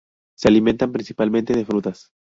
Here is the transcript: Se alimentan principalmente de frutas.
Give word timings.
Se 0.35 0.47
alimentan 0.47 0.91
principalmente 0.91 1.53
de 1.53 1.63
frutas. 1.63 2.11